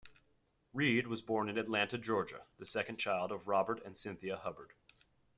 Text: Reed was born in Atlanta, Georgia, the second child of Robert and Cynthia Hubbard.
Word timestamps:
Reed 0.73 1.05
was 1.05 1.21
born 1.21 1.47
in 1.47 1.59
Atlanta, 1.59 1.95
Georgia, 1.99 2.41
the 2.57 2.65
second 2.65 2.97
child 2.97 3.31
of 3.31 3.47
Robert 3.47 3.83
and 3.85 3.95
Cynthia 3.95 4.35
Hubbard. 4.35 4.73